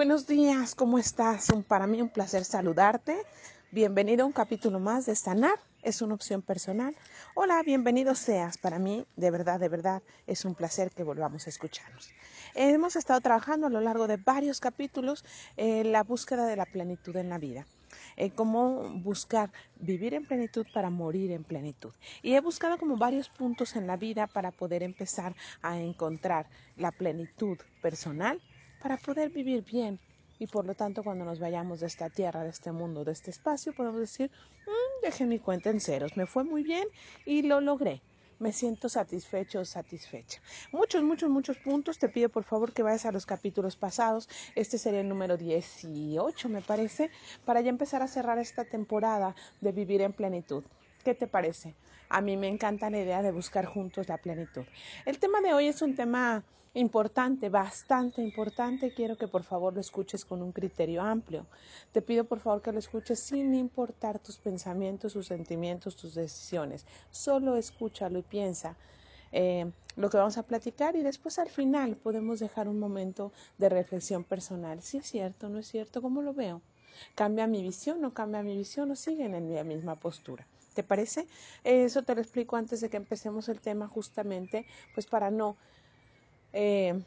[0.00, 1.48] buenos días, ¿cómo estás?
[1.68, 3.18] Para mí un placer saludarte.
[3.70, 6.96] Bienvenido a un capítulo más de Sanar, es una opción personal.
[7.34, 8.56] Hola, bienvenido seas.
[8.56, 12.14] Para mí, de verdad, de verdad, es un placer que volvamos a escucharnos.
[12.54, 15.22] Hemos estado trabajando a lo largo de varios capítulos
[15.58, 17.66] en la búsqueda de la plenitud en la vida.
[18.16, 21.92] En cómo buscar vivir en plenitud para morir en plenitud.
[22.22, 26.48] Y he buscado como varios puntos en la vida para poder empezar a encontrar
[26.78, 28.40] la plenitud personal
[28.82, 29.98] para poder vivir bien.
[30.38, 33.30] Y por lo tanto, cuando nos vayamos de esta tierra, de este mundo, de este
[33.30, 34.30] espacio, podemos decir,
[34.66, 36.88] mm, dejé mi cuenta en ceros, me fue muy bien
[37.26, 38.00] y lo logré.
[38.38, 40.40] Me siento satisfecho o satisfecha.
[40.72, 41.98] Muchos, muchos, muchos puntos.
[41.98, 44.30] Te pido por favor que vayas a los capítulos pasados.
[44.54, 47.10] Este sería el número 18, me parece,
[47.44, 50.64] para ya empezar a cerrar esta temporada de vivir en plenitud.
[51.04, 51.74] ¿Qué te parece?
[52.08, 54.64] A mí me encanta la idea de buscar juntos la plenitud.
[55.06, 58.92] El tema de hoy es un tema importante, bastante importante.
[58.92, 61.46] Quiero que por favor lo escuches con un criterio amplio.
[61.92, 66.86] Te pido por favor que lo escuches sin importar tus pensamientos, tus sentimientos, tus decisiones.
[67.10, 68.76] Solo escúchalo y piensa
[69.32, 73.68] eh, lo que vamos a platicar y después al final podemos dejar un momento de
[73.68, 74.82] reflexión personal.
[74.82, 76.60] Si es cierto, no es cierto, ¿cómo lo veo?
[77.14, 78.00] ¿Cambia mi visión?
[78.00, 78.90] ¿No cambia mi visión?
[78.90, 80.46] ¿O siguen en la misma postura?
[80.74, 81.26] ¿Te parece?
[81.64, 85.56] Eso te lo explico antes de que empecemos el tema justamente, pues para no
[86.52, 87.00] eh,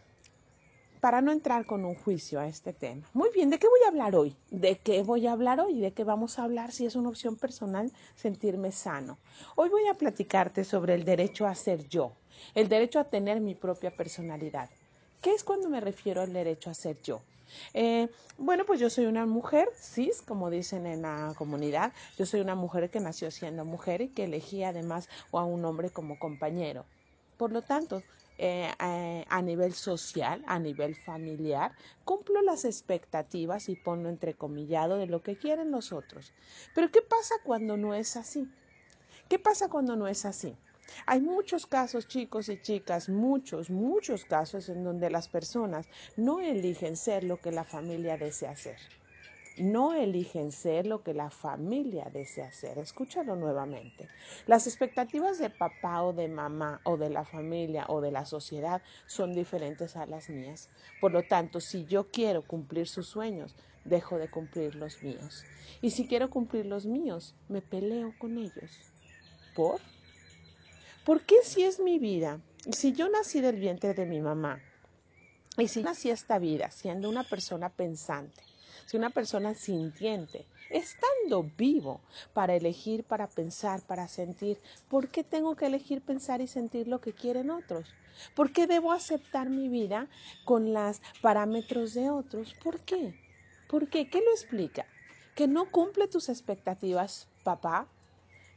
[1.04, 3.06] para no entrar con un juicio a este tema.
[3.14, 4.38] Muy bien, ¿de qué voy a hablar hoy?
[4.50, 5.82] ¿De qué voy a hablar hoy?
[5.82, 9.18] ¿De qué vamos a hablar si es una opción personal sentirme sano?
[9.58, 12.14] Hoy voy a platicarte sobre el derecho a ser yo,
[12.56, 14.70] el derecho a tener mi propia personalidad.
[15.22, 17.22] ¿Qué es cuando me refiero al derecho a ser yo?
[17.74, 21.94] Eh, bueno, pues yo soy una mujer cis, como dicen en la comunidad.
[22.18, 25.90] Yo soy una mujer que nació siendo mujer y que elegí además a un hombre
[25.90, 26.86] como compañero.
[27.38, 28.04] Por lo tanto,
[28.38, 31.72] eh, a nivel social, a nivel familiar,
[32.04, 36.34] cumplo las expectativas y pongo entrecomillado de lo que quieren los otros.
[36.74, 38.48] Pero ¿qué pasa cuando no es así?
[39.30, 40.56] ¿Qué pasa cuando no es así?
[41.06, 46.96] Hay muchos casos, chicos y chicas, muchos, muchos casos en donde las personas no eligen
[46.98, 48.78] ser lo que la familia desea ser
[49.58, 52.78] no eligen ser lo que la familia desea ser.
[52.78, 54.10] Escúchalo nuevamente.
[54.48, 58.82] Las expectativas de papá o de mamá o de la familia o de la sociedad
[59.06, 60.70] son diferentes a las mías.
[61.00, 63.56] Por lo tanto, si yo quiero cumplir sus sueños,
[63.86, 65.46] dejo de cumplir los míos.
[65.82, 68.92] Y si quiero cumplir los míos, me peleo con ellos.
[69.56, 69.80] ¿Por?
[71.04, 72.40] ¿Por qué si es mi vida?
[72.72, 74.62] Si yo nací del vientre de mi mamá,
[75.58, 78.42] y si nací esta vida siendo una persona pensante,
[78.86, 82.00] si una persona sintiente, estando vivo
[82.34, 87.02] para elegir, para pensar, para sentir, ¿por qué tengo que elegir pensar y sentir lo
[87.02, 87.94] que quieren otros?
[88.34, 90.08] ¿Por qué debo aceptar mi vida
[90.46, 92.54] con los parámetros de otros?
[92.64, 93.20] ¿Por qué?
[93.68, 94.10] ¿Por qué?
[94.10, 94.86] ¿Qué lo explica?
[95.36, 97.90] ¿Que no cumple tus expectativas, papá?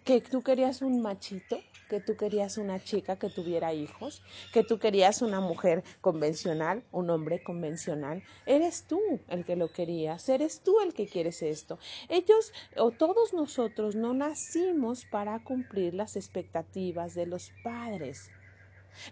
[0.06, 1.58] ¿Que tú querías un machito?
[1.88, 4.22] que tú querías una chica que tuviera hijos,
[4.52, 8.22] que tú querías una mujer convencional, un hombre convencional.
[8.44, 11.78] Eres tú el que lo querías, eres tú el que quieres esto.
[12.08, 18.30] Ellos o todos nosotros no nacimos para cumplir las expectativas de los padres.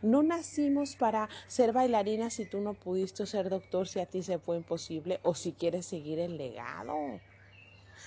[0.00, 4.38] No nacimos para ser bailarina si tú no pudiste ser doctor, si a ti se
[4.38, 7.20] fue imposible o si quieres seguir el legado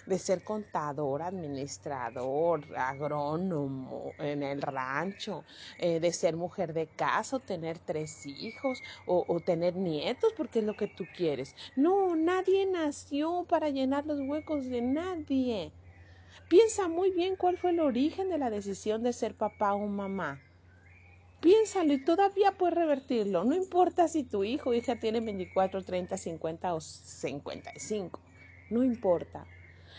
[0.06, 5.44] de ser contador, administrador, agrónomo en el rancho,
[5.78, 10.60] eh, de ser mujer de casa o tener tres hijos o, o tener nietos porque
[10.60, 11.56] es lo que tú quieres.
[11.76, 15.72] No, nadie nació para llenar los huecos de nadie.
[16.48, 20.42] Piensa muy bien cuál fue el origen de la decisión de ser papá o mamá.
[21.42, 23.44] Piénsalo y todavía puedes revertirlo.
[23.44, 28.20] No importa si tu hijo o hija tiene 24, 30, 50 o 55.
[28.70, 29.46] No importa.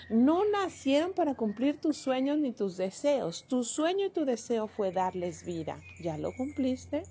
[0.09, 3.47] No nacieron para cumplir tus sueños ni tus deseos.
[3.49, 5.87] Tu sueño y tu deseo fue darles vida.
[5.99, 7.09] ¿Ya lo cumpliste?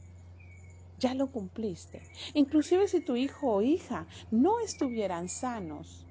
[0.97, 2.09] Ya lo cumpliste.
[2.33, 6.07] Inclusive si tu hijo o hija no estuvieran sanos,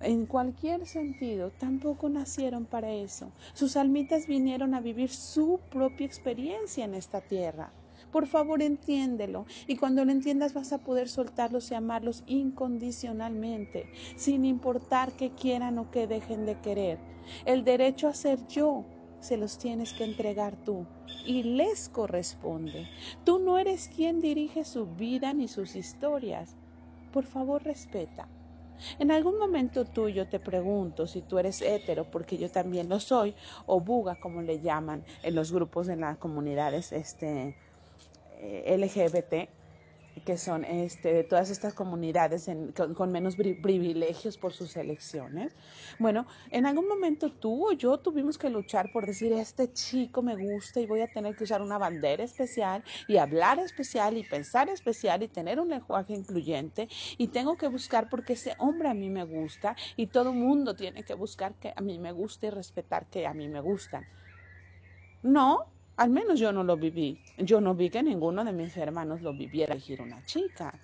[0.00, 3.34] en cualquier sentido, tampoco nacieron para eso.
[3.54, 7.74] Sus almitas vinieron a vivir su propia experiencia en esta tierra.
[8.10, 9.46] Por favor, entiéndelo.
[9.66, 15.78] Y cuando lo entiendas vas a poder soltarlos y amarlos incondicionalmente, sin importar que quieran
[15.78, 16.98] o que dejen de querer.
[17.44, 18.86] El derecho a ser yo
[19.20, 20.86] se los tienes que entregar tú
[21.24, 22.88] y les corresponde.
[23.24, 26.56] Tú no eres quien dirige su vida ni sus historias.
[27.10, 28.28] Por favor, respeta.
[28.98, 33.34] En algún momento tuyo te pregunto si tú eres hétero, porque yo también lo soy,
[33.64, 37.56] o buga, como le llaman en los grupos de las comunidades este,
[38.40, 39.48] LGBT,
[40.24, 42.50] que son este, de todas estas comunidades
[42.96, 45.54] con, menos privilegios por sus elecciones.
[45.98, 50.36] Bueno, en algún momento tú o yo tuvimos que luchar por decir, este chico me
[50.36, 54.68] gusta y voy a tener que usar una bandera especial y hablar especial y pensar
[54.68, 56.88] especial y tener un lenguaje incluyente
[57.18, 61.04] y tengo que buscar porque ese hombre a mí me gusta y todo mundo tiene
[61.04, 64.06] que buscar que a mí me guste y respetar que a mí me gustan.
[65.22, 65.66] No,
[65.96, 67.18] al menos yo no lo viví.
[67.38, 70.78] Yo no vi que ninguno de mis hermanos lo viviera elegir una chica.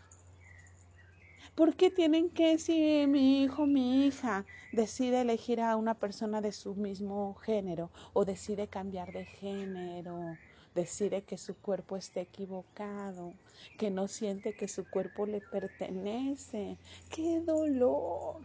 [1.54, 6.50] ¿Por qué tienen que si mi hijo, mi hija decide elegir a una persona de
[6.50, 10.38] su mismo género o decide cambiar de género,
[10.74, 13.34] decide que su cuerpo esté equivocado,
[13.76, 16.78] que no siente que su cuerpo le pertenece?
[17.10, 18.40] ¡Qué dolor!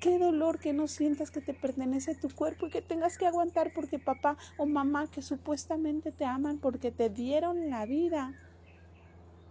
[0.00, 3.72] Qué dolor que no sientas que te pertenece tu cuerpo y que tengas que aguantar
[3.74, 8.32] porque papá o mamá que supuestamente te aman porque te dieron la vida,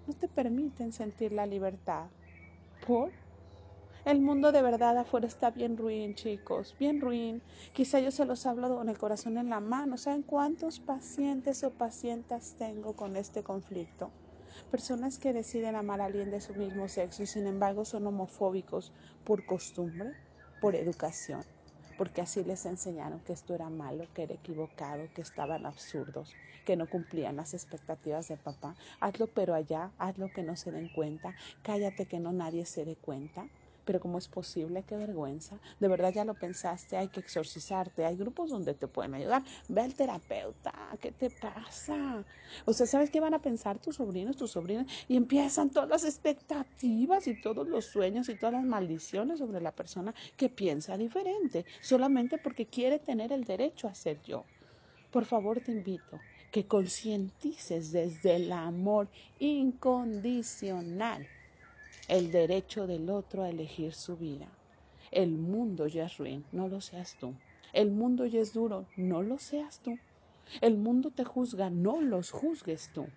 [0.07, 2.05] no te permiten sentir la libertad.
[2.85, 3.11] ¿Por?
[4.05, 7.41] El mundo de verdad afuera está bien ruin, chicos, bien ruin.
[7.73, 9.97] Quizá yo se los hablo con el corazón en la mano.
[9.97, 14.11] ¿Saben cuántos pacientes o pacientes tengo con este conflicto?
[14.71, 18.94] Personas que deciden amar a alguien de su mismo sexo y sin embargo son homofóbicos
[19.25, 20.13] por costumbre
[20.59, 21.44] por educación,
[21.98, 26.75] porque así les enseñaron que esto era malo, que era equivocado, que estaban absurdos, que
[26.75, 28.75] no cumplían las expectativas de papá.
[29.00, 32.95] Hazlo pero allá, hazlo que no se den cuenta, cállate que no nadie se dé
[32.95, 33.50] cuenta.
[33.87, 34.83] Pero ¿cómo es posible?
[34.83, 35.57] Qué vergüenza.
[35.79, 38.03] De verdad ya lo pensaste, hay que exorcizarte.
[38.03, 39.43] Hay grupos donde te pueden ayudar.
[39.69, 42.25] Ve al terapeuta, ¿qué te pasa?
[42.65, 44.87] O sea, ¿sabes qué van a pensar tus sobrinos, tus sobrinas?
[45.07, 49.71] Y empiezan todas las expectativas y todos los sueños y todas las maldiciones sobre la
[49.71, 54.43] persona que piensa diferente, solamente porque quiere tener el derecho a ser yo.
[55.11, 56.19] Por favor, te invito
[56.51, 59.07] que concientices desde el amor
[59.39, 61.25] incondicional
[62.07, 64.48] el derecho del otro a elegir su vida.
[65.12, 67.33] El mundo ya es ruin, no lo seas tú.
[67.74, 69.98] El mundo ya es duro, no lo seas tú.
[70.62, 73.07] El mundo te juzga, no los juzgues tú.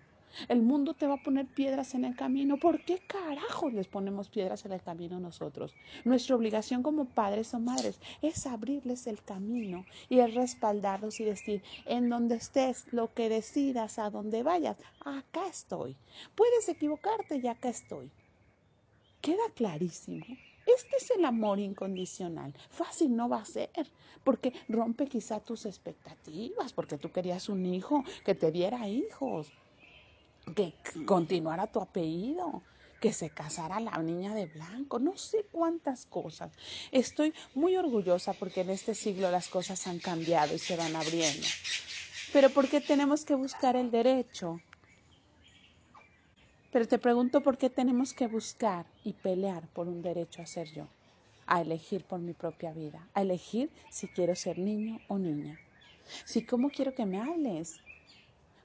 [0.47, 2.57] El mundo te va a poner piedras en el camino.
[2.57, 5.73] ¿Por qué carajos les ponemos piedras en el camino nosotros?
[6.05, 11.63] Nuestra obligación como padres o madres es abrirles el camino y es respaldarlos y decir,
[11.85, 15.95] en donde estés, lo que decidas, a donde vayas, acá estoy.
[16.35, 18.11] Puedes equivocarte y acá estoy.
[19.21, 20.25] Queda clarísimo.
[20.65, 22.53] Este es el amor incondicional.
[22.69, 23.69] Fácil no va a ser,
[24.23, 29.51] porque rompe quizá tus expectativas, porque tú querías un hijo que te diera hijos,
[30.55, 30.73] que
[31.05, 32.63] continuara tu apellido,
[32.99, 36.51] que se casara la niña de blanco, no sé cuántas cosas.
[36.91, 41.47] Estoy muy orgullosa porque en este siglo las cosas han cambiado y se van abriendo.
[42.33, 44.61] Pero ¿por qué tenemos que buscar el derecho
[46.71, 50.71] pero te pregunto por qué tenemos que buscar y pelear por un derecho a ser
[50.71, 50.87] yo,
[51.45, 55.59] a elegir por mi propia vida, a elegir si quiero ser niño o niña.
[56.25, 57.81] Si cómo quiero que me hables,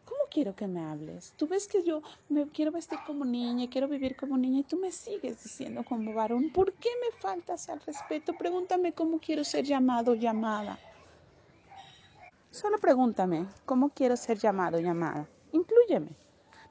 [0.07, 1.35] ¿Cómo quiero que me hables?
[1.37, 4.77] Tú ves que yo me quiero vestir como niña, quiero vivir como niña y tú
[4.77, 6.51] me sigues diciendo como varón.
[6.51, 8.33] ¿Por qué me faltas al respeto?
[8.39, 10.79] Pregúntame cómo quiero ser llamado o llamada.
[12.53, 15.29] Solo pregúntame cómo quiero ser llamado o llamada.
[15.51, 16.26] Inclúyeme.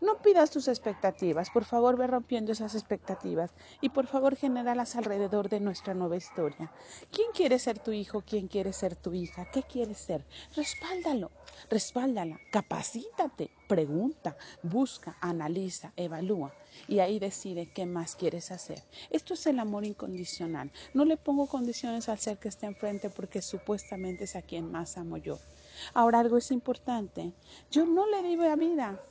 [0.06, 3.50] No pidas tus expectativas, por favor ve rompiendo esas expectativas
[3.82, 6.72] y por favor genéralas alrededor de nuestra nueva historia.
[7.10, 8.22] ¿Quién quiere ser tu hijo?
[8.22, 9.50] ¿Quién quiere ser tu hija?
[9.52, 10.24] ¿Qué quieres ser?
[10.56, 11.32] Respáldalo,
[11.72, 16.54] respáldala, capacítate, pregunta, busca, analiza, evalúa
[16.88, 18.84] y ahí decide qué más quieres hacer.
[19.10, 20.72] Esto es el amor incondicional.
[20.94, 25.00] No le pongo condiciones al ser que esté enfrente porque supuestamente es a quien más
[25.00, 25.40] amo yo.
[25.96, 27.34] Ahora algo es importante.
[27.72, 29.02] Yo no le digo a vida,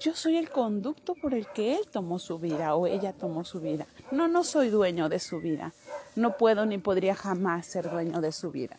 [0.00, 3.60] yo soy el conducto por el que él tomó su vida o ella tomó su
[3.60, 3.86] vida.
[4.10, 5.72] No, no soy dueño de su vida.
[6.16, 8.78] No puedo ni podría jamás ser dueño de su vida.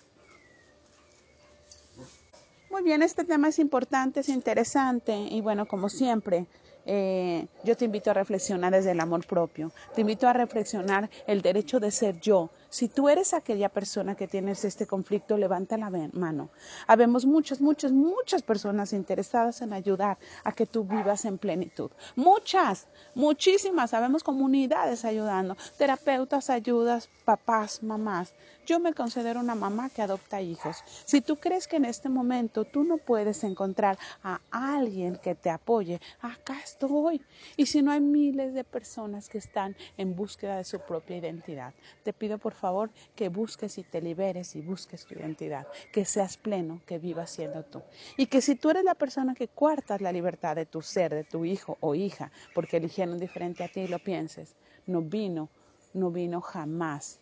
[2.69, 6.45] Muy bien, este tema es importante, es interesante y bueno, como siempre,
[6.85, 9.71] eh, yo te invito a reflexionar desde el amor propio.
[9.93, 14.27] Te invito a reflexionar el derecho de ser yo, si tú eres aquella persona que
[14.27, 16.49] tienes este conflicto, levanta la mano.
[16.87, 21.89] Habemos muchas, muchas, muchas personas interesadas en ayudar a que tú vivas en plenitud.
[22.17, 23.91] Muchas, muchísimas.
[23.91, 28.33] Sabemos comunidades ayudando, terapeutas ayudas, papás, mamás.
[28.65, 30.83] Yo me considero una mamá que adopta hijos.
[31.05, 35.49] Si tú crees que en este momento tú no puedes encontrar a alguien que te
[35.49, 37.21] apoye, acá estoy.
[37.57, 41.73] Y si no hay miles de personas que están en búsqueda de su propia identidad,
[42.03, 46.37] te pido por favor que busques y te liberes y busques tu identidad, que seas
[46.37, 47.81] pleno, que vivas siendo tú.
[48.17, 51.23] Y que si tú eres la persona que cuartas la libertad de tu ser, de
[51.23, 54.55] tu hijo o hija, porque eligieron diferente a ti y lo pienses,
[54.85, 55.49] no vino,
[55.93, 57.19] no vino jamás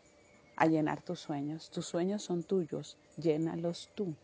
[0.56, 1.70] a llenar tus sueños.
[1.70, 4.16] Tus sueños son tuyos, llénalos tú.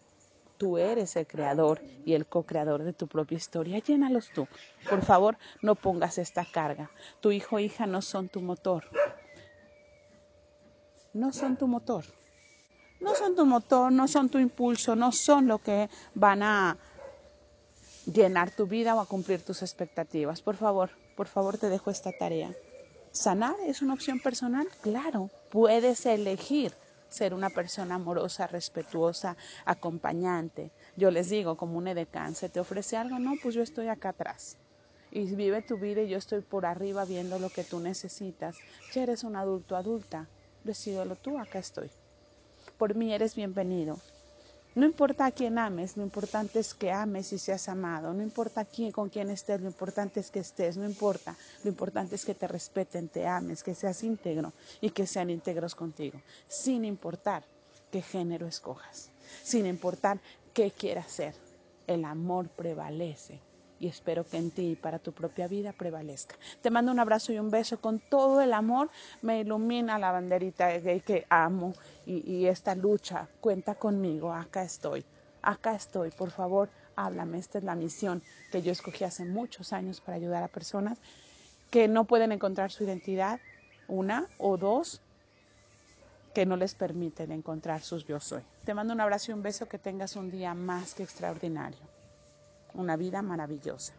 [0.59, 3.79] Tú eres el creador y el co-creador de tu propia historia.
[3.79, 4.45] Llénalos tú.
[4.89, 6.91] Por favor, no pongas esta carga.
[7.21, 8.83] Tu hijo o hija no son tu motor.
[11.13, 12.03] No son tu motor.
[12.99, 16.77] No son tu motor, no son tu impulso, no son lo que van a
[18.05, 20.41] llenar tu vida o a cumplir tus expectativas.
[20.41, 22.53] Por favor, por favor te dejo esta tarea.
[23.13, 24.67] ¿Sanar es una opción personal?
[24.81, 26.73] Claro, puedes elegir
[27.09, 29.35] ser una persona amorosa, respetuosa,
[29.65, 30.71] acompañante.
[30.95, 33.19] Yo les digo, como un edecán, ¿se te ofrece algo?
[33.19, 34.57] No, pues yo estoy acá atrás.
[35.11, 38.57] Y vive tu vida y yo estoy por arriba viendo lo que tú necesitas.
[38.93, 40.27] Ya eres un adulto, adulta.
[40.63, 41.89] Decídelo tú, acá estoy.
[42.77, 43.97] Por mí eres bienvenido.
[44.79, 48.13] No importa a quién ames, lo importante es que ames y seas amado.
[48.13, 50.77] No importa quién, con quién estés, lo importante es que estés.
[50.77, 55.05] No importa, lo importante es que te respeten, te ames, que seas íntegro y que
[55.05, 56.21] sean íntegros contigo.
[56.47, 57.43] Sin importar
[57.91, 59.11] qué género escojas,
[59.43, 60.21] sin importar
[60.53, 61.35] qué quieras ser.
[61.85, 63.41] El amor prevalece
[63.79, 66.35] y espero que en ti y para tu propia vida prevalezca.
[66.61, 68.89] Te mando un abrazo y un beso con todo el amor.
[69.21, 71.73] Me ilumina la banderita gay que amo
[72.05, 73.27] y, y esta lucha.
[73.39, 75.05] Cuenta conmigo, acá estoy,
[75.41, 76.11] acá estoy.
[76.11, 77.39] Por favor, háblame.
[77.39, 78.21] Esta es la misión
[78.51, 80.99] que yo escogí hace muchos años para ayudar a personas
[81.71, 83.39] que no pueden encontrar su identidad,
[83.87, 85.01] una o dos,
[86.33, 88.41] que no les permiten encontrar sus yo soy.
[88.63, 91.98] Te mando un abrazo y un beso, que tengas un día más que extraordinario
[92.73, 93.93] una vida maravillosa.